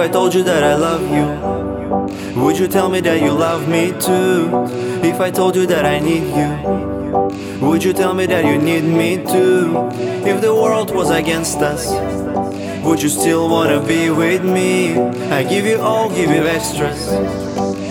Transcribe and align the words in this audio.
I 0.00 0.08
told 0.08 0.34
you 0.34 0.42
that 0.44 0.64
I 0.64 0.76
love 0.76 1.02
you, 1.12 2.40
would 2.42 2.58
you 2.58 2.66
tell 2.66 2.88
me 2.88 3.00
that 3.00 3.20
you 3.20 3.32
love 3.32 3.68
me 3.68 3.92
too? 4.00 4.48
If 5.06 5.20
I 5.20 5.30
told 5.30 5.54
you 5.54 5.66
that 5.66 5.84
I 5.84 5.98
need 5.98 6.24
you, 6.34 7.60
would 7.60 7.84
you 7.84 7.92
tell 7.92 8.14
me 8.14 8.24
that 8.24 8.46
you 8.46 8.56
need 8.56 8.84
me 8.84 9.18
too? 9.18 9.90
The 10.40 10.54
world 10.54 10.90
was 10.94 11.10
against 11.10 11.58
us, 11.58 11.84
would 12.82 13.02
you 13.02 13.10
still 13.10 13.50
wanna 13.50 13.78
be 13.86 14.08
with 14.08 14.42
me? 14.42 14.96
I 15.30 15.42
give 15.42 15.66
you 15.66 15.78
all, 15.78 16.08
give 16.08 16.30
you 16.30 16.46
extras. 16.46 17.08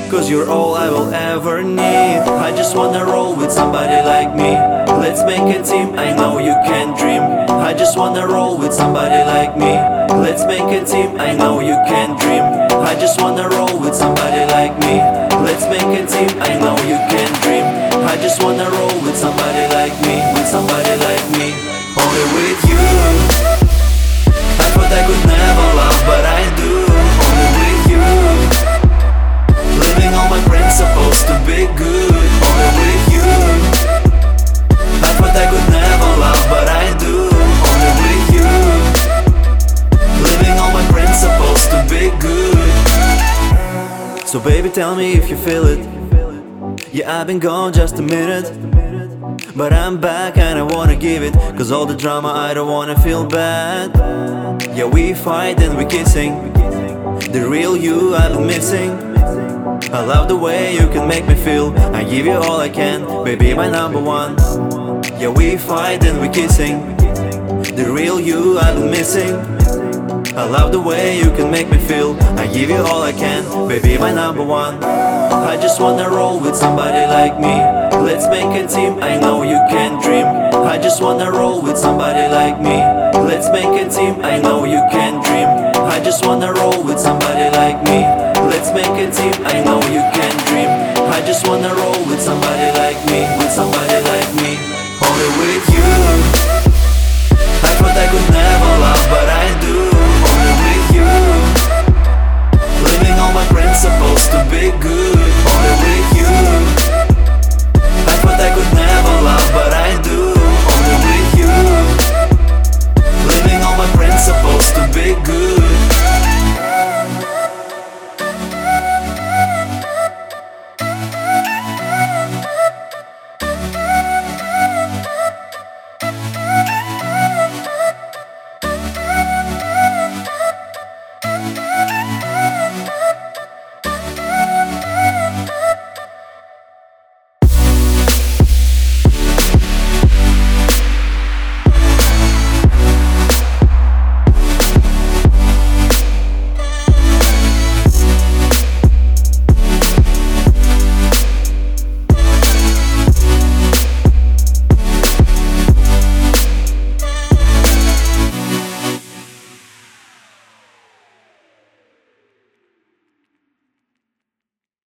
Cause 0.09 0.31
you're 0.31 0.49
all 0.49 0.73
I 0.73 0.89
will 0.89 1.13
ever 1.13 1.61
need. 1.61 2.17
I 2.25 2.49
just 2.55 2.75
wanna 2.75 3.05
roll 3.05 3.35
with 3.35 3.51
somebody 3.51 4.01
like 4.01 4.35
me. 4.35 4.57
Let's 4.97 5.21
make 5.29 5.45
a 5.55 5.61
team, 5.61 5.93
I 5.93 6.15
know 6.15 6.39
you 6.39 6.55
can 6.65 6.97
dream. 6.97 7.21
I 7.61 7.75
just 7.77 7.95
wanna 7.95 8.25
roll 8.25 8.57
with 8.57 8.73
somebody 8.73 9.21
like 9.29 9.55
me. 9.55 9.77
Let's 10.17 10.43
make 10.45 10.65
a 10.73 10.83
team, 10.83 11.21
I 11.21 11.35
know 11.35 11.59
you 11.59 11.77
can 11.85 12.17
dream. 12.17 12.43
I 12.81 12.95
just 12.95 13.21
wanna 13.21 13.47
roll 13.47 13.79
with 13.79 13.93
somebody 13.93 14.43
like 14.57 14.73
me. 14.79 14.97
Let's 15.45 15.69
make 15.69 15.89
a 16.01 16.03
team, 16.03 16.29
I 16.41 16.57
know 16.57 16.75
you 16.89 16.97
can 17.13 17.29
dream. 17.45 17.65
I 18.09 18.17
just 18.17 18.41
wanna 18.41 18.67
roll 18.71 18.78
So 44.29 44.39
baby, 44.39 44.69
tell 44.69 44.95
me 44.95 45.13
if 45.13 45.27
you 45.27 45.35
feel 45.35 45.65
it. 45.65 45.79
Yeah, 46.93 47.19
I've 47.19 47.25
been 47.25 47.39
gone 47.39 47.73
just 47.73 47.97
a 47.97 48.03
minute. 48.03 48.45
But 49.55 49.73
I'm 49.73 49.99
back 49.99 50.37
and 50.37 50.59
I 50.59 50.61
wanna 50.61 50.95
give 50.95 51.23
it. 51.23 51.33
Cause 51.57 51.71
all 51.71 51.87
the 51.87 51.95
drama, 51.95 52.27
I 52.27 52.53
don't 52.53 52.69
wanna 52.69 52.95
feel 53.01 53.25
bad. 53.25 53.89
Yeah, 54.77 54.85
we 54.85 55.15
fight 55.15 55.59
and 55.63 55.75
we 55.75 55.85
kissing. 55.85 56.53
The 57.31 57.43
real 57.49 57.75
you 57.75 58.13
I've 58.13 58.33
been 58.33 58.45
missing. 58.45 58.91
I 59.91 60.05
love 60.05 60.27
the 60.27 60.37
way 60.37 60.75
you 60.75 60.87
can 60.89 61.07
make 61.07 61.25
me 61.27 61.33
feel. 61.33 61.75
I 61.95 62.03
give 62.03 62.27
you 62.27 62.33
all 62.33 62.59
I 62.59 62.69
can, 62.69 63.23
baby, 63.23 63.55
my 63.55 63.67
number 63.67 63.99
one. 63.99 64.37
Yeah, 65.19 65.29
we 65.29 65.57
fight 65.57 66.05
and 66.05 66.21
we 66.21 66.29
kissing. 66.29 66.95
The 67.75 67.89
real 67.91 68.19
you 68.19 68.59
I've 68.59 68.75
been 68.75 68.91
missing. 68.91 69.78
I 70.39 70.45
love 70.45 70.71
the 70.71 70.79
way 70.79 71.19
you 71.19 71.29
can 71.35 71.51
make 71.51 71.69
me 71.69 71.77
feel. 71.77 72.15
I 72.39 72.47
give 72.47 72.69
you 72.69 72.77
all 72.77 73.03
I 73.03 73.11
can, 73.11 73.43
baby, 73.67 73.97
my 73.97 74.13
number 74.13 74.41
one. 74.41 74.81
I 74.81 75.57
just 75.57 75.81
wanna 75.81 76.09
roll 76.09 76.39
with 76.39 76.55
somebody 76.55 77.05
like 77.11 77.37
me. 77.37 77.59
Let's 78.07 78.25
make 78.29 78.47
a 78.55 78.65
team, 78.65 79.03
I 79.03 79.19
know 79.19 79.43
you 79.43 79.59
can 79.67 80.01
dream. 80.01 80.25
I 80.63 80.77
just 80.77 81.01
wanna 81.01 81.29
roll 81.29 81.61
with 81.61 81.77
somebody 81.77 82.25
like 82.33 82.57
me. 82.61 82.79
Let's 83.19 83.49
make 83.49 83.67
a 83.83 83.89
team, 83.89 84.23
I 84.23 84.39
know 84.39 84.63
you 84.63 84.81
can 84.95 85.19
dream. 85.21 85.49
I 85.75 85.99
just 85.99 86.25
wanna 86.25 86.53
roll 86.53 86.85
with 86.85 86.99
somebody 86.99 87.53
like 87.57 87.83
me. 87.83 87.99
Let's 88.47 88.71
make 88.71 88.95
a 88.95 89.11
team, 89.11 89.35
I 89.45 89.61
know 89.61 89.81
you 89.91 90.03
can 90.15 90.35
dream. 90.47 90.71
I 91.11 91.19
just 91.27 91.45
wanna 91.45 91.75
roll 91.75 91.88